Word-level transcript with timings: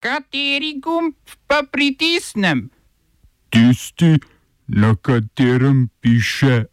Kateri 0.00 0.80
gumb 0.80 1.12
pa 1.46 1.60
pritisnem? 1.72 2.70
Tisti, 3.52 4.16
na 4.66 4.94
katerem 4.96 5.90
piše 6.00 6.64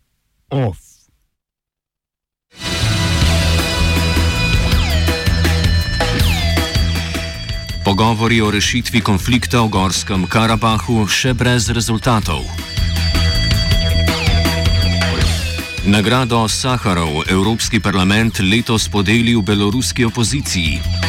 OF. 0.50 0.80
Pogovori 7.84 8.40
o 8.42 8.52
rešitvi 8.52 9.02
konflikta 9.04 9.60
v 9.60 9.76
Gorskem 9.76 10.24
Karabahu 10.32 11.04
še 11.12 11.36
brez 11.36 11.68
rezultatov. 11.68 12.48
Nagrado 15.84 16.48
Saharov 16.48 17.28
Evropski 17.28 17.84
parlament 17.84 18.40
letos 18.40 18.88
podeli 18.88 19.36
v 19.36 19.44
beloruski 19.44 20.08
opoziciji. 20.08 21.07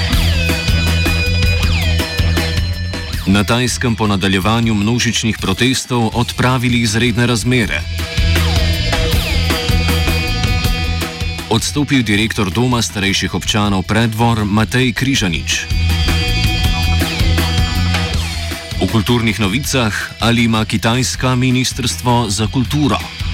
Na 3.28 3.44
Tajskem 3.44 3.96
po 3.96 4.06
nadaljevanju 4.06 4.74
množičnih 4.74 5.38
protestov 5.38 6.10
odpravili 6.14 6.80
izredne 6.80 7.26
razmere. 7.26 7.82
Odstopil 11.50 12.02
direktor 12.02 12.50
Doma 12.50 12.82
starejših 12.82 13.34
občanov 13.34 13.82
Predvor 13.82 14.44
Matej 14.44 14.92
Križanič. 14.92 15.66
V 18.80 18.88
kulturnih 18.92 19.40
novicah 19.40 19.92
ali 20.20 20.44
ima 20.44 20.64
Kitajska 20.64 21.34
ministrstvo 21.36 22.30
za 22.32 22.48
kulturo? 22.48 23.27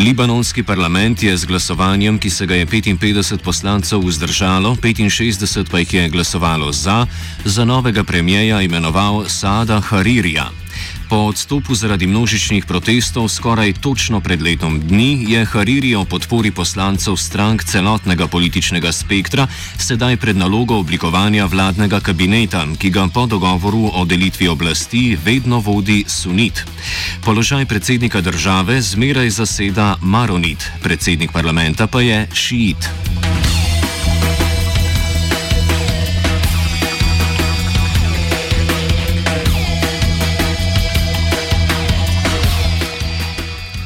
Libanonski 0.00 0.62
parlament 0.62 1.22
je 1.22 1.36
z 1.36 1.44
glasovanjem, 1.44 2.18
ki 2.18 2.30
se 2.30 2.46
ga 2.46 2.54
je 2.54 2.66
55 2.66 3.44
poslancev 3.44 4.00
vzdržalo, 4.00 4.72
65 4.80 5.70
pa 5.70 5.78
jih 5.78 5.94
je 5.94 6.08
glasovalo 6.08 6.72
za, 6.72 7.06
za 7.44 7.64
novega 7.64 8.04
premijeja 8.04 8.62
imenoval 8.62 9.28
Saada 9.28 9.80
Haririja. 9.80 10.50
Po 11.10 11.26
odstopu 11.26 11.74
zaradi 11.74 12.06
množičnih 12.06 12.64
protestov 12.64 13.26
skoraj 13.28 13.72
točno 13.82 14.20
pred 14.20 14.42
letom 14.42 14.78
dni 14.80 15.26
je 15.28 15.44
Hariri 15.44 15.94
o 15.98 16.04
podpori 16.04 16.54
poslancev 16.54 17.16
strank 17.18 17.64
celotnega 17.64 18.30
političnega 18.30 18.92
spektra 18.92 19.46
sedaj 19.74 20.16
pred 20.16 20.36
nalogo 20.36 20.78
oblikovanja 20.78 21.50
vladnega 21.50 22.00
kabineta, 22.00 22.62
ki 22.78 22.90
ga 22.90 23.08
po 23.14 23.26
dogovoru 23.26 23.90
o 23.94 24.04
delitvi 24.04 24.48
oblasti 24.48 25.18
vedno 25.24 25.58
vodi 25.58 26.04
sunit. 26.06 26.62
Položaj 27.24 27.66
predsednika 27.66 28.20
države 28.20 28.78
zmeraj 28.82 29.30
zaseda 29.30 29.96
Maronit, 30.02 30.70
predsednik 30.82 31.32
parlamenta 31.32 31.86
pa 31.86 32.00
je 32.00 32.28
šiit. 32.32 32.86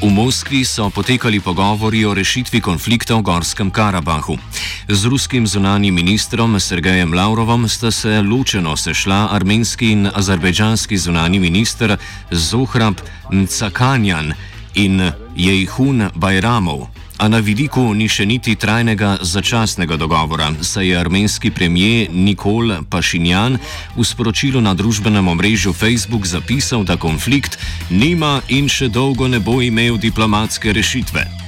V 0.05 0.13
Moskvi 0.13 0.61
so 0.61 0.85
potekali 0.93 1.41
pogovori 1.41 2.05
o 2.05 2.13
rešitvi 2.13 2.61
konflikta 2.61 3.17
v 3.17 3.25
Gorskem 3.25 3.73
Karabahu. 3.73 4.37
Z 4.85 5.09
ruskim 5.09 5.47
zunanjim 5.49 5.95
ministrom 5.95 6.59
Sergejem 6.61 7.09
Lavrovom 7.09 7.65
sta 7.65 7.89
se 7.91 8.21
ločeno 8.21 8.77
sešla 8.77 9.33
armenski 9.33 9.97
in 9.97 10.05
azerbejdžanski 10.05 10.97
zunanji 10.97 11.39
minister 11.39 11.97
Zohrab 12.29 13.01
Ncakanjan 13.33 14.33
in 14.77 15.11
Jejhun 15.35 16.13
Bajramov. 16.13 16.94
A 17.17 17.27
na 17.31 17.39
vidiku 17.39 17.93
ni 17.95 18.09
še 18.11 18.25
niti 18.27 18.57
trajnega 18.59 19.23
začasnega 19.23 19.95
dogovora, 19.95 20.49
saj 20.59 20.89
je 20.89 20.97
armenski 20.99 21.51
premijer 21.51 22.11
Nikol 22.11 22.83
Pašinjan 22.91 23.55
v 23.95 24.03
sporočilu 24.03 24.59
na 24.59 24.75
družbenem 24.75 25.27
omrežju 25.31 25.71
Facebook 25.71 26.27
zapisal, 26.27 26.83
da 26.83 26.99
konflikt 26.99 27.55
nima 27.89 28.41
in 28.51 28.67
še 28.67 28.91
dolgo 28.91 29.31
ne 29.31 29.39
bo 29.39 29.61
imel 29.63 29.95
diplomatske 29.95 30.75
rešitve. 30.75 31.44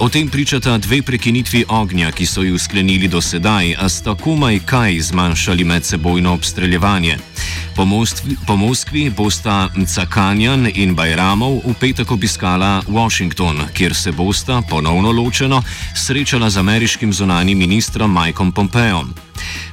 O 0.00 0.08
tem 0.08 0.28
pričata 0.28 0.78
dve 0.78 1.02
prekinitvi 1.02 1.64
ognja, 1.68 2.12
ki 2.12 2.26
so 2.26 2.42
ju 2.42 2.58
sklenili 2.58 3.08
do 3.08 3.20
sedaj, 3.20 3.74
a 3.78 3.88
sta 3.88 4.14
komaj 4.14 4.60
kaj 4.66 5.00
zmanjšali 5.00 5.64
medsebojno 5.64 6.32
obstreljevanje. 6.32 7.18
Po, 7.76 7.84
Moskvi, 7.84 8.36
po 8.46 8.56
Moskvi 8.56 9.10
bosta 9.10 9.68
Cakanjan 9.94 10.70
in 10.74 10.94
Bajramov 10.94 11.60
v 11.66 11.74
petek 11.80 12.10
obiskala 12.10 12.82
Washington, 12.86 13.62
kjer 13.74 13.94
se 13.94 14.12
bosta 14.12 14.62
ponovno 14.70 15.12
ločeno 15.12 15.62
srečala 15.94 16.50
z 16.50 16.58
ameriškim 16.58 17.12
zunanjim 17.12 17.58
ministrom 17.58 18.14
Mikeom 18.14 18.52
Pompeom. 18.52 19.27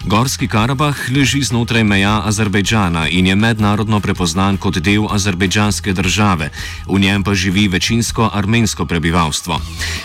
Gorski 0.06 0.47
Karabah 0.47 0.97
leži 1.09 1.41
znotraj 1.44 1.84
meja 1.84 2.22
Azerbejdžana 2.25 3.08
in 3.09 3.28
je 3.28 3.36
mednarodno 3.36 4.00
prepoznan 4.00 4.58
kot 4.58 4.78
del 4.78 5.08
azerbejdžanske 5.09 5.94
države, 5.94 6.50
v 6.88 7.00
njem 7.00 7.24
pa 7.24 7.34
živi 7.34 7.68
večinsko 7.68 8.30
armensko 8.34 8.85
prebivalstvo. 8.85 9.62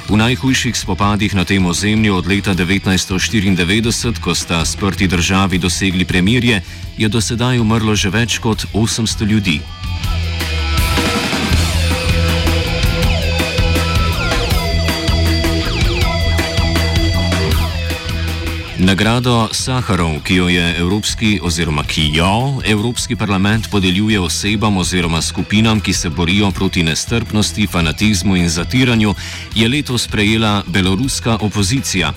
V 0.08 0.16
najhujših 0.16 0.76
spopadih 0.76 1.34
na 1.34 1.44
tem 1.44 1.66
ozemlju 1.66 2.16
od 2.16 2.26
leta 2.26 2.54
1994, 2.54 4.20
ko 4.20 4.34
sta 4.34 4.64
sprti 4.64 5.06
državi 5.06 5.58
dosegli 5.58 6.04
premirje, 6.04 6.62
je 6.98 7.08
do 7.08 7.20
sedaj 7.20 7.60
umrlo 7.60 7.94
že 7.94 8.10
več 8.10 8.38
kot 8.38 8.66
800 8.72 9.26
ljudi. 9.26 9.60
Nagrado 18.80 19.48
Saharov, 19.52 20.22
ki 20.24 20.34
jo 20.34 20.48
je 20.48 20.76
Evropski 20.78 21.40
oziroma 21.42 21.84
ki 21.84 22.10
jo 22.14 22.62
Evropski 22.64 23.16
parlament 23.16 23.70
podeljuje 23.70 24.20
osebam 24.20 24.76
oziroma 24.76 25.22
skupinam, 25.22 25.80
ki 25.80 25.92
se 25.92 26.08
borijo 26.08 26.50
proti 26.50 26.82
nestrpnosti, 26.82 27.66
fanatizmu 27.66 28.36
in 28.36 28.48
zatiranju, 28.48 29.14
je 29.54 29.68
letos 29.68 30.06
prejela 30.08 30.62
beloruska 30.66 31.36
opozicija. 31.40 32.12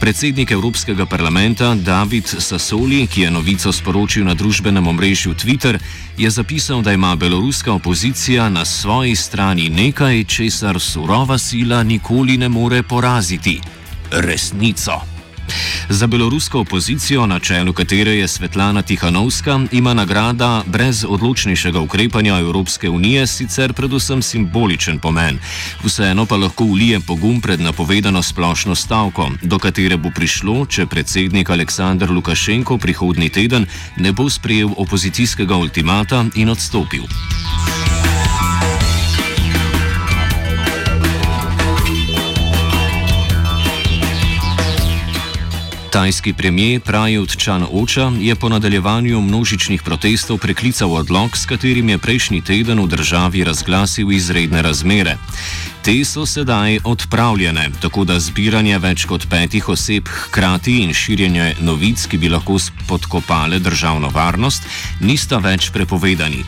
Predsednik 0.00 0.50
Evropskega 0.50 1.06
parlamenta 1.06 1.74
David 1.74 2.24
Sassoli, 2.38 3.06
ki 3.06 3.20
je 3.20 3.30
novico 3.30 3.72
sporočil 3.72 4.24
na 4.24 4.34
družbenem 4.34 4.86
omrežju 4.86 5.34
Twitter, 5.34 5.78
je 6.18 6.30
zapisal, 6.30 6.82
da 6.82 6.92
ima 6.92 7.16
beloruska 7.16 7.72
opozicija 7.72 8.48
na 8.48 8.64
svoji 8.64 9.16
strani 9.16 9.68
nekaj, 9.68 10.24
česar 10.24 10.80
surova 10.80 11.38
sila 11.38 11.82
nikoli 11.82 12.38
ne 12.38 12.48
more 12.48 12.82
poraziti: 12.82 13.60
resnico. 14.10 15.17
Za 15.88 16.06
belorusko 16.06 16.60
opozicijo, 16.60 17.26
na 17.26 17.38
čelu 17.38 17.72
katere 17.72 18.16
je 18.16 18.28
Svetlana 18.28 18.82
Tihanovska, 18.82 19.60
ima 19.72 19.94
nagrada 19.94 20.62
brez 20.66 21.04
odločnejšega 21.08 21.80
ukrepanja 21.80 22.38
Evropske 22.38 22.90
unije 22.90 23.26
sicer 23.26 23.72
predvsem 23.72 24.22
simboličen 24.22 24.98
pomen. 24.98 25.38
Vseeno 25.84 26.26
pa 26.26 26.36
lahko 26.36 26.64
ulije 26.64 27.00
pogum 27.00 27.40
pred 27.40 27.60
napovedano 27.60 28.22
splošno 28.22 28.74
stavko, 28.74 29.30
do 29.42 29.58
katere 29.58 29.96
bo 29.96 30.10
prišlo, 30.14 30.66
če 30.66 30.86
predsednik 30.86 31.50
Aleksandr 31.50 32.10
Lukašenko 32.10 32.78
prihodnji 32.78 33.28
teden 33.28 33.66
ne 33.96 34.12
bo 34.12 34.30
sprejel 34.30 34.70
opozicijskega 34.76 35.56
ultimata 35.56 36.24
in 36.34 36.48
odstopil. 36.48 37.02
Tajski 45.98 46.32
premijer 46.32 46.80
Prajut 46.80 47.36
Čan 47.36 47.66
Oča 47.72 48.12
je 48.20 48.34
po 48.34 48.48
nadaljevanju 48.48 49.20
množičnih 49.20 49.82
protestov 49.82 50.38
preklical 50.38 50.92
odlog, 50.92 51.36
s 51.36 51.46
katerim 51.46 51.88
je 51.88 51.98
prejšnji 51.98 52.40
teden 52.40 52.80
v 52.80 52.86
državi 52.86 53.44
razglasil 53.44 54.12
izredne 54.12 54.62
razmere. 54.62 55.16
Te 55.82 56.04
so 56.04 56.26
sedaj 56.26 56.78
odpravljene, 56.84 57.70
tako 57.82 58.04
da 58.04 58.20
zbiranje 58.20 58.78
več 58.78 59.04
kot 59.10 59.26
petih 59.30 59.68
oseb 59.68 60.08
hkrati 60.08 60.76
in 60.84 60.94
širjenje 60.94 61.54
novic, 61.60 62.06
ki 62.06 62.18
bi 62.18 62.28
lahko 62.28 62.58
spodkopale 62.58 63.58
državno 63.58 64.10
varnost, 64.14 64.62
nista 65.00 65.38
več 65.42 65.70
prepovedani. 65.74 66.44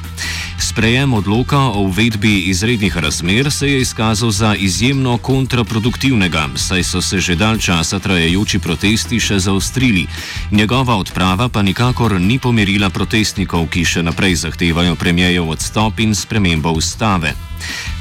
Sprejem 0.60 1.14
odloka 1.14 1.58
o 1.58 1.80
uvedbi 1.88 2.38
izrednih 2.52 2.96
razmer 2.96 3.50
se 3.52 3.68
je 3.70 3.80
izkazal 3.80 4.30
za 4.30 4.54
izjemno 4.54 5.16
kontraproduktivnega, 5.18 6.48
saj 6.56 6.84
so 6.84 7.00
se 7.02 7.20
že 7.20 7.34
dalj 7.34 7.58
časa 7.58 7.98
trajajoči 7.98 8.58
protesti 8.58 9.20
še 9.20 9.38
zaostrili. 9.40 10.06
Njegova 10.50 10.96
odprava 10.96 11.48
pa 11.48 11.62
nikakor 11.62 12.20
ni 12.20 12.38
pomirila 12.38 12.90
protestnikov, 12.90 13.68
ki 13.68 13.84
še 13.84 14.02
naprej 14.02 14.34
zahtevajo 14.34 14.94
premijev 14.94 15.48
odstop 15.48 16.00
in 16.00 16.14
spremembo 16.14 16.70
ustave. 16.70 17.34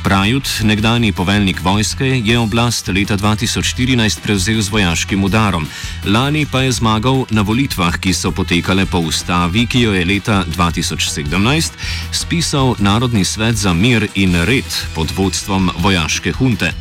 Prajut, 0.03 0.47
nekdani 0.63 1.11
poveljnik 1.11 1.59
vojske, 1.63 2.05
je 2.25 2.39
oblast 2.39 2.87
leta 2.87 3.17
2014 3.17 4.19
prevzel 4.23 4.61
z 4.61 4.69
vojaškim 4.69 5.23
udarom. 5.23 5.67
Lani 6.05 6.45
pa 6.45 6.61
je 6.61 6.71
zmagal 6.71 7.25
na 7.29 7.41
volitvah, 7.41 7.99
ki 7.99 8.13
so 8.13 8.31
potekale 8.31 8.85
po 8.85 8.99
ustavi, 8.99 9.67
ki 9.67 9.81
jo 9.81 9.93
je 9.93 10.05
leta 10.05 10.43
2017 10.47 11.71
spisal 12.11 12.75
Narodni 12.79 13.25
svet 13.25 13.55
za 13.55 13.73
mir 13.73 14.07
in 14.15 14.35
red 14.45 14.69
pod 14.95 15.11
vodstvom 15.15 15.71
vojaške 15.77 16.31
hunte. 16.31 16.71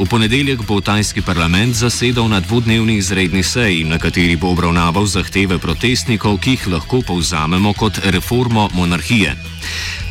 V 0.00 0.06
ponedeljek 0.08 0.62
bo 0.64 0.80
tajski 0.80 1.20
parlament 1.20 1.76
zasedal 1.76 2.24
na 2.28 2.40
dvodnevni 2.40 2.94
izredni 2.96 3.42
seji, 3.42 3.84
na 3.84 3.98
kateri 3.98 4.36
bo 4.36 4.48
obravnaval 4.48 5.04
zahteve 5.04 5.58
protestnikov, 5.60 6.38
ki 6.40 6.54
jih 6.56 6.68
lahko 6.72 7.02
povzamemo 7.04 7.74
kot 7.76 8.00
reformo 8.08 8.70
monarhije. 8.72 9.34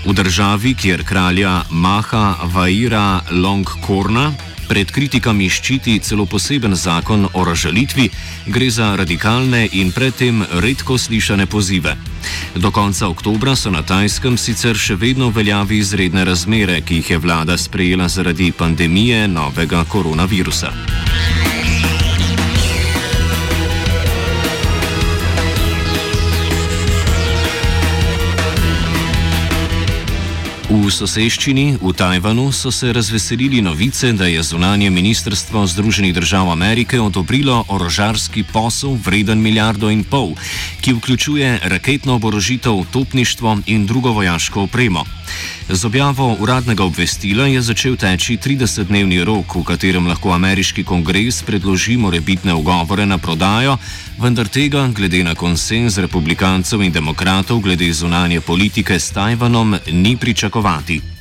V 0.06 0.14
državi, 0.14 0.76
kjer 0.78 1.02
kralja 1.04 1.64
Maha 1.72 2.36
Vaira 2.54 3.22
Longkorna 3.32 4.30
pred 4.70 4.92
kritikami 4.94 5.50
ščiti 5.50 5.98
celo 6.06 6.30
poseben 6.30 6.76
zakon 6.78 7.26
o 7.34 7.46
razžalitvi, 7.46 8.10
gre 8.46 8.70
za 8.70 8.94
radikalne 8.96 9.66
in 9.74 9.90
predtem 9.92 10.46
redko 10.62 11.02
slišane 11.02 11.50
pozive. 11.50 11.98
Do 12.56 12.72
konca 12.72 13.08
oktobra 13.08 13.56
so 13.56 13.72
na 13.72 13.82
Tajskem 13.82 14.38
sicer 14.38 14.78
še 14.78 14.96
vedno 14.96 15.30
veljavi 15.30 15.78
izredne 15.78 16.26
razmere, 16.26 16.82
ki 16.82 17.02
jih 17.02 17.12
je 17.12 17.18
vlada 17.18 17.58
sprejela 17.58 18.08
zaradi 18.08 18.52
pandemije 18.52 19.28
novega 19.28 19.84
koronavirusa. 19.90 20.74
V 30.70 30.86
soseščini, 30.94 31.82
v 31.82 31.90
Tajvanu, 31.98 32.52
so 32.54 32.70
se 32.70 32.94
razveselili 32.94 33.58
novice, 33.58 34.12
da 34.14 34.30
je 34.30 34.44
zunanje 34.46 34.92
ministrstvo 34.94 35.66
Združenih 35.66 36.14
držav 36.14 36.52
Amerike 36.54 37.02
odobrilo 37.02 37.66
orožarski 37.74 38.44
posel 38.46 38.94
vreden 38.94 39.42
milijardo 39.42 39.90
in 39.90 40.04
pol, 40.06 40.38
ki 40.86 40.94
vključuje 40.94 41.66
raketno 41.74 42.22
oborožitev, 42.22 42.86
topništvo 42.94 43.58
in 43.66 43.90
drugo 43.90 44.14
vojaško 44.14 44.70
opremo. 44.70 45.06
Z 45.70 45.86
objavo 45.86 46.34
uradnega 46.40 46.82
obvestila 46.84 47.46
je 47.46 47.62
začel 47.62 47.94
teči 47.94 48.42
30-dnevni 48.42 49.22
rok, 49.22 49.54
v 49.54 49.62
katerem 49.62 50.10
lahko 50.10 50.34
ameriški 50.34 50.82
kongres 50.82 51.44
predloži 51.46 51.94
morebitne 51.94 52.58
ugovore 52.58 53.06
na 53.06 53.22
prodajo, 53.22 53.78
vendar 54.18 54.50
tega, 54.50 54.90
glede 54.90 55.22
na 55.22 55.38
konsens 55.38 56.02
republikancev 56.02 56.82
in 56.82 56.90
demokratov 56.90 57.62
glede 57.62 57.94
zunanje 57.94 58.42
politike 58.42 58.98
s 58.98 59.14
Tajvanom, 59.14 59.78
ni 59.94 60.18
pričakovati. 60.18 61.19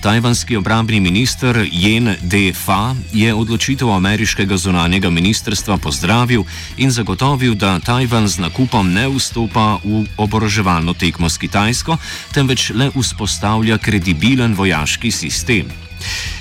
Tajvanski 0.00 0.56
obrambni 0.56 1.00
minister 1.00 1.68
Jen 1.72 2.16
De 2.22 2.52
Fa 2.52 2.94
je 3.12 3.34
odločitev 3.34 3.90
ameriškega 3.92 4.56
zunanjega 4.56 5.10
ministrstva 5.10 5.76
pozdravil 5.76 6.44
in 6.76 6.90
zagotovil, 6.90 7.54
da 7.54 7.78
Tajvan 7.78 8.28
z 8.28 8.38
nakupom 8.38 8.92
ne 8.92 9.08
vstopa 9.08 9.78
v 9.84 10.06
oboroževalno 10.16 10.94
tekmo 10.94 11.28
s 11.28 11.38
Kitajsko, 11.38 11.96
temveč 12.32 12.70
le 12.74 12.90
vzpostavlja 12.94 13.78
kredibilen 13.78 14.54
vojaški 14.54 15.10
sistem. 15.10 15.89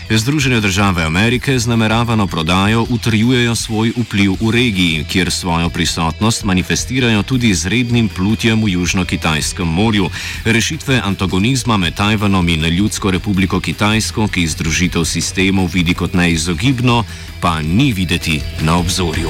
Združene 0.10 0.62
države 0.62 1.04
Amerike 1.04 1.60
z 1.60 1.68
nameravano 1.68 2.28
prodajo 2.28 2.86
utrjujejo 2.90 3.56
svoj 3.56 3.94
vpliv 3.98 4.32
v 4.42 4.52
regiji, 4.52 5.06
kjer 5.10 5.32
svojo 5.32 5.70
prisotnost 5.70 6.44
manifestirajo 6.44 7.24
tudi 7.24 7.54
z 7.54 7.66
rednim 7.68 8.10
plutjem 8.10 8.64
v 8.64 8.68
Južno-Kitajskem 8.68 9.68
morju. 9.68 10.10
Rešitve 10.46 11.02
antagonizma 11.06 11.78
med 11.78 11.94
Tajvanom 11.94 12.50
in 12.50 12.66
Ljudsko 12.66 13.12
republiko 13.12 13.60
Kitajsko, 13.60 14.28
ki 14.28 14.48
združitev 14.48 15.06
sistemov 15.06 15.70
vidi 15.74 15.94
kot 15.94 16.14
neizogibno, 16.14 17.04
pa 17.42 17.62
ni 17.62 17.94
videti 17.94 18.42
na 18.62 18.78
obzorju. 18.78 19.30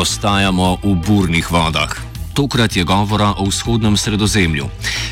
Ostajamo 0.00 0.80
v 0.80 0.96
burnih 0.96 1.44
vodah. 1.52 1.92
Tokrat 2.32 2.72
je 2.72 2.84
govora 2.88 3.34
o 3.36 3.44
vzhodnem 3.44 3.96
sredozemlju. 4.00 4.64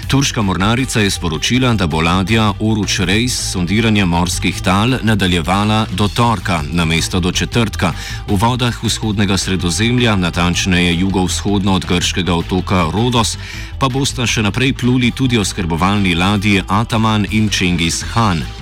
Turška 0.08 0.40
mornarica 0.42 1.04
je 1.04 1.10
sporočila, 1.12 1.74
da 1.76 1.84
bo 1.86 2.00
ladja 2.00 2.56
Oruč 2.56 3.04
Rejs 3.04 3.36
s 3.36 3.52
sondiranjem 3.52 4.08
morskih 4.08 4.62
tal 4.64 4.96
nadaljevala 5.02 5.86
do 5.92 6.08
torka, 6.08 6.62
namesto 6.72 7.20
do 7.20 7.32
četrtka, 7.32 7.92
v 8.28 8.40
vodah 8.40 8.72
vzhodnega 8.82 9.36
sredozemlja, 9.36 10.16
natančneje 10.16 10.96
jugovzhodno 11.00 11.74
od 11.76 11.84
grškega 11.84 12.32
otoka 12.34 12.88
Rodos, 12.88 13.36
pa 13.76 13.92
bosta 13.92 14.24
še 14.24 14.40
naprej 14.42 14.72
pluli 14.72 15.12
tudi 15.12 15.36
oskrbovalni 15.36 16.16
ladji 16.16 16.64
Ataman 16.64 17.28
in 17.30 17.52
Čengis 17.52 18.00
Han. 18.16 18.57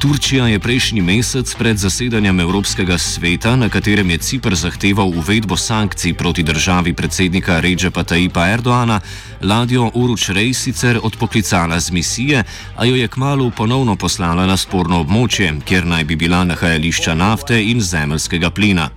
Turčija 0.00 0.46
je 0.48 0.58
prejšnji 0.58 1.02
mesec 1.04 1.54
pred 1.54 1.76
zasedanjem 1.76 2.40
Evropskega 2.40 2.98
sveta, 2.98 3.52
na 3.56 3.68
katerem 3.68 4.10
je 4.10 4.18
Cipr 4.18 4.54
zahteval 4.54 5.08
uvedbo 5.08 5.56
sankcij 5.56 6.14
proti 6.14 6.42
državi 6.42 6.92
predsednika 6.92 7.60
Ređepa 7.60 8.04
Taipa 8.04 8.48
Erdoana, 8.48 9.00
ladjo 9.42 9.90
Uruč 9.94 10.28
Rej 10.28 10.54
sicer 10.54 11.00
odpoklicala 11.02 11.80
z 11.80 11.90
misije, 11.90 12.44
a 12.76 12.84
jo 12.84 12.96
je 12.96 13.08
kmalo 13.08 13.50
ponovno 13.50 13.96
poslala 13.96 14.46
na 14.46 14.56
sporno 14.56 15.00
območje, 15.04 15.60
kjer 15.64 15.86
naj 15.86 16.04
bi 16.04 16.16
bila 16.16 16.44
nahajališča 16.44 17.14
nafte 17.14 17.60
in 17.64 17.80
zemljskega 17.80 18.50
plina. 18.50 18.88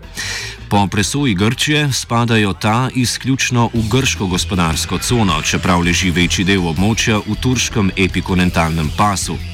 Po 0.70 0.88
presoji 0.88 1.34
Grčije 1.34 1.94
spadajo 1.94 2.54
ta 2.54 2.90
izključno 2.96 3.70
v 3.74 3.90
grško 3.92 4.28
gospodarsko 4.28 4.98
cono, 4.98 5.42
čeprav 5.42 5.84
leži 5.84 6.12
večji 6.12 6.46
del 6.46 6.64
območja 6.68 7.20
v 7.28 7.36
turškem 7.36 7.92
epikontinentalnem 7.98 8.90
pasu. 8.98 9.53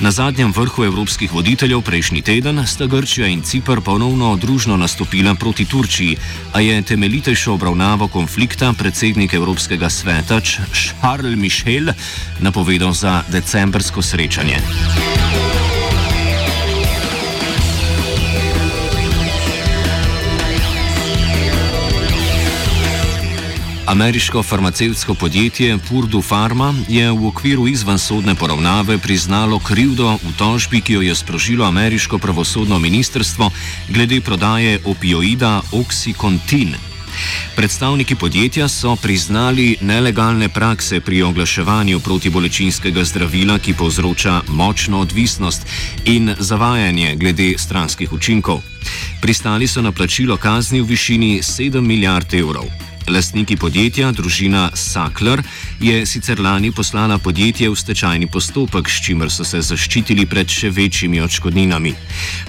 Na 0.00 0.10
zadnjem 0.10 0.52
vrhu 0.52 0.84
evropskih 0.84 1.32
voditeljev 1.32 1.80
prejšnji 1.80 2.22
teden 2.22 2.66
sta 2.66 2.86
Grčija 2.86 3.26
in 3.26 3.42
Cipr 3.42 3.80
ponovno 3.80 4.36
družno 4.36 4.76
nastopila 4.76 5.34
proti 5.34 5.64
Turčiji, 5.64 6.16
a 6.52 6.60
je 6.60 6.82
temeljitejšo 6.82 7.54
obravnavo 7.54 8.08
konflikta 8.08 8.72
predsednik 8.72 9.34
Evropskega 9.34 9.90
sveta 9.90 10.40
Charles 10.40 11.38
Michel 11.38 11.92
napovedal 12.40 12.92
za 12.92 13.22
decembrsko 13.32 14.02
srečanje. 14.02 14.60
Ameriško 23.86 24.42
farmacevtsko 24.42 25.14
podjetje 25.14 25.78
Purdue 25.88 26.22
Pharma 26.22 26.74
je 26.88 27.10
v 27.12 27.26
okviru 27.26 27.68
izvansodne 27.68 28.34
poravnave 28.34 28.98
priznalo 28.98 29.58
krivdo 29.58 30.18
v 30.22 30.32
tožbi, 30.38 30.80
ki 30.80 30.92
jo 30.92 31.02
je 31.02 31.14
sprožilo 31.14 31.64
ameriško 31.66 32.18
pravosodno 32.18 32.78
ministrstvo 32.78 33.50
glede 33.88 34.20
prodaje 34.20 34.80
opioida 34.84 35.62
Oxycontin. 35.72 36.74
Predstavniki 37.56 38.14
podjetja 38.14 38.68
so 38.68 38.96
priznali 38.96 39.76
nelegalne 39.80 40.48
prakse 40.48 41.00
pri 41.00 41.22
oglaševanju 41.22 42.00
protibolečinskega 42.00 43.04
zdravila, 43.04 43.58
ki 43.58 43.74
povzroča 43.74 44.40
močno 44.48 44.98
odvisnost 45.00 45.66
in 46.04 46.34
zavajanje 46.38 47.16
glede 47.16 47.54
stranskih 47.58 48.12
učinkov. 48.12 48.60
Pristali 49.22 49.66
so 49.66 49.82
na 49.82 49.92
plačilo 49.92 50.36
kazni 50.36 50.80
v 50.80 50.86
višini 50.86 51.38
7 51.42 51.80
milijard 51.80 52.34
evrov. 52.34 52.95
Lastniki 53.06 53.54
podjetja, 53.56 54.08
družina 54.12 54.70
Sakler, 54.74 55.38
je 55.80 56.00
sicer 56.06 56.40
lani 56.42 56.72
poslala 56.74 57.18
podjetje 57.18 57.68
v 57.70 57.78
stečajni 57.78 58.26
postopek, 58.26 58.88
s 58.90 59.02
čimer 59.04 59.30
so 59.30 59.44
se 59.46 59.60
zaščitili 59.62 60.26
pred 60.26 60.50
še 60.50 60.72
večjimi 60.74 61.20
odškodninami. 61.22 61.94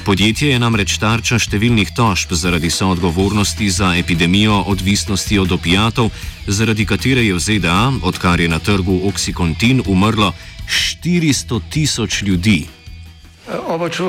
Podjetje 0.05 0.49
je 0.49 0.59
namreč 0.59 0.97
tarča 0.97 1.37
številnih 1.37 1.93
tožb 1.93 2.33
zaradi 2.33 2.71
soodgovornosti 2.73 3.69
za 3.69 3.93
epidemijo 4.01 4.63
odvisnosti 4.73 5.37
od 5.37 5.53
opijatov, 5.53 6.09
zaradi 6.47 6.87
katere 6.89 7.27
je 7.27 7.37
v 7.37 7.43
ZDA, 7.43 7.81
odkar 8.01 8.41
je 8.41 8.49
na 8.49 8.57
trgu 8.57 8.97
Oxycontin, 9.11 9.85
umrlo 9.85 10.33
400 10.65 11.61
tisoč 11.69 12.23
ljudi. 12.25 12.76
Oba, 13.47 13.87
če, 13.87 14.03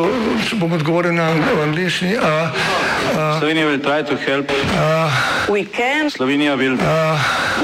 če 0.48 0.56
bom 0.58 0.72
odgovoril 0.74 1.12
na 1.14 1.28
angliški. 1.62 2.16
Uh, 2.18 2.50
uh, 3.14 3.38
Slovenija 3.38 3.68
bo 3.70 3.76
poskušala 3.86 4.42
pomagati. 4.48 6.10
Slovenija 6.10 6.56
bo 6.56 6.62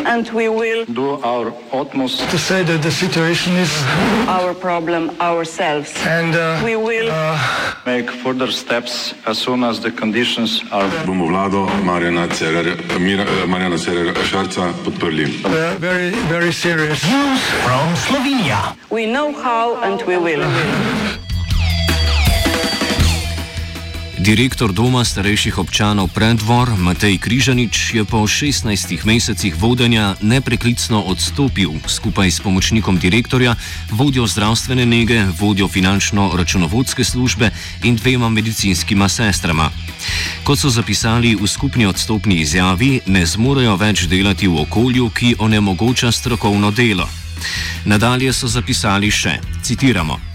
naredila 0.04 1.18
naš 1.18 1.50
utmost, 1.72 2.22
da 2.22 2.26
bo 2.30 2.38
rekla, 2.54 2.78
da 2.78 2.88
je 2.88 2.92
situacija 2.92 3.54
naš 4.26 4.54
problem, 4.60 5.10
naš 5.18 5.48
sebe. 5.50 5.82
In 6.06 6.30
bomo 6.62 6.94
naredili 6.94 7.10
nadaljnje 7.84 8.06
korake, 8.22 9.14
as 9.26 9.38
soon 9.38 9.64
as 9.64 9.80
the 9.80 9.90
conditions 9.90 10.62
are. 10.70 10.88
Bomo 11.06 11.26
vlado 11.26 11.66
Marjana 11.82 12.28
Cererja, 12.28 12.76
Marjana 13.46 13.78
Cererja 13.78 14.14
Šarca 14.30 14.70
podprli. 14.84 15.26
Zelo, 16.30 16.52
zelo 16.52 16.86
resno. 16.86 17.36
Slovenija. 18.06 18.62
Vemo, 18.90 19.32
kako 19.42 19.86
in 19.90 19.98
bomo. 20.06 21.23
Direktor 24.24 24.72
Doma 24.72 25.04
starejših 25.04 25.60
občanov 25.60 26.08
Predvor 26.16 26.80
Matej 26.80 27.20
Križanič 27.20 27.92
je 27.92 28.08
po 28.08 28.24
16 28.24 28.64
mesecih 29.04 29.52
vodenja 29.60 30.16
nepreklicno 30.24 30.96
odstopil 31.12 31.76
skupaj 31.84 32.32
s 32.32 32.40
pomočnikom 32.40 32.96
direktorja, 32.96 33.52
vodjo 33.92 34.24
zdravstvene 34.24 34.88
nege, 34.88 35.28
vodjo 35.36 35.68
finančno-računovodske 35.68 37.04
službe 37.04 37.52
in 37.84 38.00
dvema 38.00 38.32
medicinskima 38.32 39.12
sestrama. 39.12 39.68
Kot 40.40 40.56
so 40.56 40.72
zapisali 40.72 41.36
v 41.36 41.44
skupni 41.44 41.84
odstopni 41.84 42.40
izjavi, 42.40 43.04
ne 43.04 43.28
zmorejo 43.28 43.76
več 43.76 44.08
delati 44.08 44.48
v 44.48 44.64
okolju, 44.64 45.12
ki 45.12 45.36
onemogoča 45.36 46.08
strokovno 46.08 46.72
delo. 46.72 47.04
Nadalje 47.84 48.32
so 48.32 48.48
zapisali 48.48 49.12
še: 49.12 49.36
citiramo. 49.60 50.33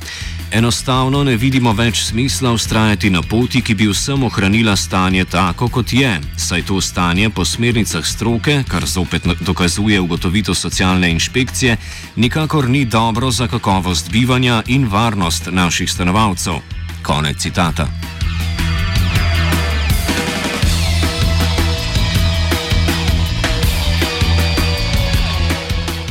Enostavno 0.51 1.23
ne 1.23 1.35
vidimo 1.37 1.73
več 1.77 2.01
smisla 2.07 2.51
ustrajati 2.51 3.09
na 3.13 3.21
poti, 3.21 3.61
ki 3.61 3.75
bi 3.77 3.87
vsem 3.87 4.23
ohranila 4.25 4.73
stanje 4.75 5.25
tako, 5.29 5.67
kot 5.69 5.93
je, 5.93 6.09
saj 6.37 6.65
to 6.65 6.81
stanje 6.81 7.29
po 7.29 7.45
smernicah 7.45 8.05
stroke, 8.05 8.63
kar 8.67 8.85
zopet 8.85 9.29
dokazuje 9.45 9.99
ugotovitev 10.01 10.57
socialne 10.57 11.11
inšpekcije, 11.11 11.77
nikakor 12.15 12.69
ni 12.69 12.85
dobro 12.85 13.31
za 13.31 13.47
kakovost 13.47 14.09
bivanja 14.11 14.63
in 14.67 14.89
varnost 14.89 15.51
naših 15.51 15.91
stanovalcev. 15.91 16.63
Konec 17.03 17.37
citata. 17.37 18.08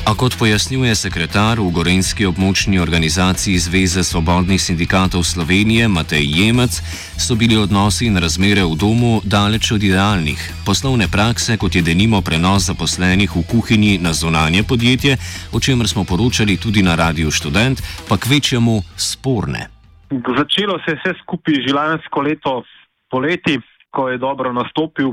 A 0.09 0.15
kot 0.17 0.38
pojasnjuje 0.41 0.95
sekretar 0.97 1.61
v 1.61 1.69
Gorenski 1.69 2.25
območni 2.25 2.79
organizaciji 2.81 3.61
Zveze 3.61 4.00
svobodnih 4.00 4.57
sindikatov 4.57 5.21
Slovenije 5.21 5.85
Matej 5.85 6.25
Jemec, 6.25 6.81
so 7.21 7.37
bili 7.37 7.61
odnosi 7.61 8.09
in 8.09 8.17
razmere 8.17 8.65
v 8.65 8.73
domu 8.73 9.21
daleč 9.21 9.69
od 9.77 9.85
idealnih. 9.85 10.41
Poslovne 10.65 11.12
prakse, 11.12 11.61
kot 11.61 11.77
je 11.77 11.85
denimo 11.85 12.23
prenos 12.25 12.73
zaposlenih 12.73 13.37
v 13.37 13.43
kuhinji 13.53 14.00
na 14.00 14.17
zonanje 14.17 14.65
podjetje, 14.65 15.21
o 15.53 15.61
čemer 15.61 15.85
smo 15.85 16.09
poročali 16.09 16.57
tudi 16.57 16.81
na 16.81 16.97
Radiu 16.97 17.29
Student, 17.29 17.77
pa 18.09 18.17
k 18.17 18.33
večjemu 18.33 18.81
sporne. 18.97 19.69
Začelo 20.09 20.81
se 20.88 20.97
vse 20.97 21.21
skupaj 21.21 21.69
že 21.69 21.77
lansko 21.77 22.25
leto 22.25 22.65
poleti, 23.12 23.61
ko 23.93 24.09
je 24.09 24.17
dobro 24.17 24.57
nastopil 24.57 25.12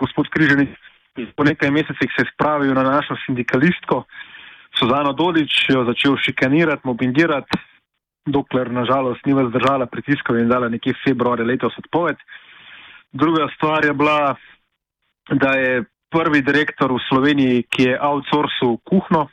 gospod 0.00 0.32
Križanic 0.32 0.72
po 1.36 1.44
nekaj 1.44 1.70
mesecih 1.70 2.10
se 2.16 2.22
je 2.22 2.30
spravil 2.34 2.74
na 2.74 2.82
našo 2.82 3.16
sindikalistko 3.26 4.04
Suzano 4.78 5.12
Dodič, 5.12 5.68
jo 5.68 5.84
začel 5.84 6.16
šikanirati, 6.16 6.86
mobbingirati, 6.88 7.58
dokler 8.26 8.70
nažalost 8.72 9.26
ni 9.26 9.34
več 9.36 9.50
zdržala 9.50 9.86
pritiskov 9.86 10.38
in 10.40 10.48
dala 10.48 10.70
nekje 10.72 10.94
februarja 11.04 11.44
letos 11.44 11.76
odpoved. 11.78 12.16
Druga 13.12 13.48
stvar 13.56 13.84
je 13.84 13.92
bila, 13.92 14.34
da 15.28 15.52
je 15.58 15.84
prvi 16.12 16.40
direktor 16.42 16.92
v 16.92 17.02
Sloveniji, 17.08 17.66
ki 17.68 17.90
je 17.90 18.00
outsourcil 18.00 18.78
kuhno, 18.88 19.28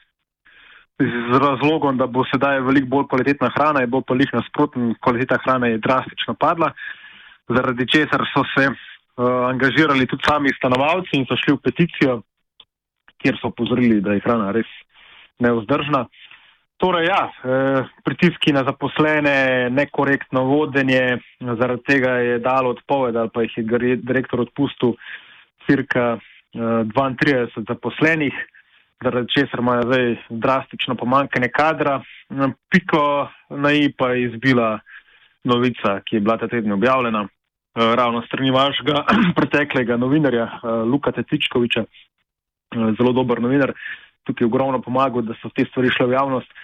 z 0.99 1.39
razlogom, 1.39 1.95
da 1.97 2.07
bo 2.11 2.25
sedaj 2.27 2.59
veliko 2.59 2.89
bolj 2.91 3.05
kvalitetna 3.07 3.49
hrana, 3.55 3.81
je 3.81 3.87
bo 3.87 4.01
pa 4.01 4.17
jih 4.19 4.33
nasprotno, 4.35 4.93
kvaliteta 4.99 5.37
hrane 5.45 5.71
je 5.71 5.83
drastično 5.85 6.35
padla, 6.35 6.73
zaradi 7.47 7.87
česar 7.87 8.25
so 8.33 8.43
se 8.51 8.67
angažirali 9.25 10.07
tudi 10.07 10.23
sami 10.27 10.53
stanovalci 10.55 11.17
in 11.17 11.25
so 11.27 11.35
šli 11.35 11.57
v 11.57 11.61
peticijo, 11.63 12.21
kjer 13.19 13.39
so 13.41 13.51
pozorili, 13.51 14.01
da 14.01 14.15
je 14.15 14.23
hrana 14.23 14.51
res 14.55 14.69
neuzdržna. 15.39 16.05
Torej, 16.79 17.09
ja, 17.11 17.27
eh, 17.27 17.83
pritiski 18.03 18.53
na 18.55 18.63
zaposlene, 18.63 19.67
nekorektno 19.69 20.43
vodenje, 20.47 21.19
zaradi 21.39 21.83
tega 21.83 22.11
je 22.23 22.39
dalo 22.39 22.69
odpoved 22.69 23.15
ali 23.15 23.29
pa 23.33 23.41
jih 23.41 23.57
je 23.57 23.95
direktor 23.99 24.39
odpustil 24.39 24.95
cirka 25.67 26.15
eh, 26.15 26.59
32 26.87 27.67
zaposlenih, 27.67 28.33
zaradi 29.03 29.27
česar 29.27 29.59
imajo 29.59 29.81
zdaj 29.81 30.15
drastično 30.29 30.95
pomankanje 30.95 31.49
kadra. 31.51 32.01
Piko 32.71 33.27
na 33.49 33.71
i 33.71 33.91
pa 33.91 34.13
je 34.13 34.23
izbila 34.23 34.79
novica, 35.43 35.99
ki 36.05 36.15
je 36.15 36.19
bila 36.19 36.37
ta 36.37 36.47
teden 36.47 36.71
objavljena. 36.71 37.27
Eh, 37.79 37.95
ravno 37.95 38.21
strani 38.21 38.51
vašega 38.51 39.03
preteklega 39.37 39.97
novinarja 39.97 40.43
eh, 40.43 40.67
Luka 40.83 41.11
Tecičkoviča, 41.11 41.79
eh, 41.79 42.91
zelo 42.99 43.13
dober 43.15 43.39
novinar, 43.41 43.71
tukaj 44.27 44.47
ogromno 44.47 44.81
pomagal, 44.81 45.21
da 45.21 45.37
so 45.39 45.51
te 45.55 45.63
stvari 45.69 45.91
šle 45.95 46.09
v 46.09 46.17
javnost. 46.17 46.57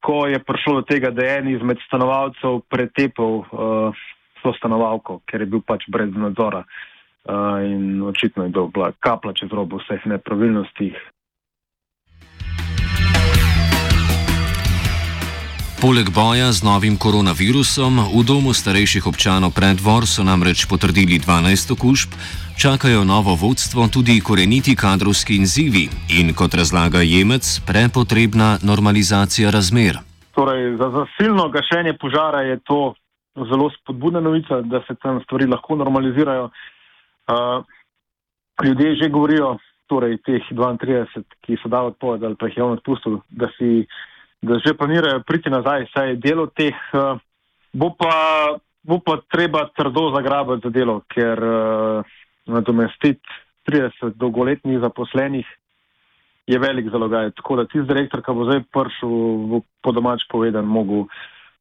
Ko 0.00 0.14
je 0.30 0.38
prišlo 0.38 0.74
do 0.78 0.82
tega, 0.88 1.10
da 1.10 1.24
je 1.26 1.32
en 1.38 1.48
izmed 1.50 1.80
stanovalcev 1.84 2.62
pretepal 2.72 3.42
so 4.40 4.52
stanovalko, 4.56 5.18
ker 5.28 5.42
je 5.42 5.48
bil 5.50 5.60
pač 5.66 5.82
brez 5.92 6.14
nadzora. 6.16 6.62
In 7.66 8.00
očitno 8.06 8.46
je 8.46 8.52
bila 8.54 8.92
kapla 8.96 9.34
čez 9.36 9.52
robo 9.52 9.82
vseh 9.82 10.06
nepravilnosti, 10.08 10.88
Poleg 15.82 16.14
boja 16.14 16.54
z 16.54 16.62
novim 16.62 16.94
koronavirusom 16.94 18.14
v 18.14 18.22
domu 18.22 18.54
starejših 18.54 19.02
občanov 19.10 19.50
predvor 19.50 20.06
so 20.06 20.22
namreč 20.22 20.62
potrdili 20.70 21.18
12 21.18 21.74
okužb, 21.74 22.14
čakajo 22.54 23.02
novo 23.02 23.34
vodstvo 23.34 23.90
tudi 23.90 24.22
koreniti 24.22 24.78
kadrovski 24.78 25.42
izzivi 25.42 25.90
in, 26.06 26.30
kot 26.38 26.54
razlaga 26.54 27.02
Jemec, 27.02 27.42
prepotrebna 27.66 28.62
normalizacija 28.62 29.50
razmer. 29.50 29.98
Torej, 30.38 30.78
za 30.78 30.86
zasilno 30.94 31.50
gašenje 31.50 31.98
požara 31.98 32.46
je 32.46 32.62
to 32.62 32.94
zelo 33.34 33.66
spodbudna 33.74 34.22
novica, 34.22 34.62
da 34.62 34.86
se 34.86 34.94
tam 35.02 35.18
stvari 35.26 35.50
lahko 35.50 35.74
normalizirajo. 35.82 36.46
Uh, 37.26 37.66
ljudje 38.62 39.02
že 39.02 39.10
govorijo, 39.10 39.58
torej 39.90 40.22
teh 40.22 40.46
32, 40.46 41.26
ki 41.42 41.58
so 41.58 41.66
dali 41.66 41.90
odpoved 41.90 42.22
ali 42.22 42.38
pa 42.38 42.46
jih 42.46 42.56
je 42.56 42.62
on 42.62 42.78
odpustil, 42.78 43.18
da 43.34 43.50
si 43.58 43.82
da 44.42 44.58
že 44.58 44.74
planirajo 44.78 45.22
priti 45.26 45.50
nazaj, 45.50 45.86
saj 45.94 46.08
je 46.08 46.16
delo 46.16 46.46
teh, 46.46 46.74
uh, 46.92 47.18
bo, 47.72 47.94
pa, 47.98 48.14
bo 48.82 48.98
pa 48.98 49.20
treba 49.30 49.68
trdo 49.76 50.10
zagrabiti 50.16 50.66
za 50.66 50.70
delo, 50.70 51.00
ker 51.08 51.38
uh, 51.38 52.14
nadomestiti 52.46 53.22
30 53.70 54.18
dolgoletnih 54.18 54.80
zaposlenih 54.80 55.46
je 56.46 56.58
velik 56.58 56.90
zalogaj. 56.90 57.30
Tako 57.38 57.56
da 57.56 57.64
tisti 57.64 57.86
direktor, 57.86 58.22
ki 58.22 58.34
bo 58.34 58.48
zdaj 58.48 58.64
prišel, 58.74 59.12
bo 59.50 59.62
po 59.82 59.92
domač 59.92 60.26
povedan, 60.30 60.66
mogel 60.66 61.06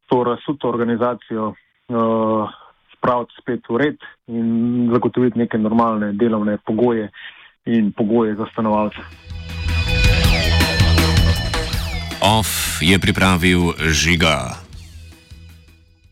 to 0.10 0.24
razsuto 0.24 0.70
organizacijo 0.70 1.54
uh, 1.54 2.50
spraviti 2.98 3.38
spet 3.42 3.70
v 3.70 3.78
red 3.78 3.98
in 4.28 4.90
zagotoviti 4.94 5.40
neke 5.40 5.58
normalne 5.58 6.14
delovne 6.14 6.58
pogoje 6.66 7.10
in 7.66 7.94
pogoje 7.94 8.36
za 8.36 8.46
stanovalce. 8.52 9.41
Off 12.22 12.78
je 12.86 12.94
pripravil 13.02 13.74
žiga. 13.90 14.61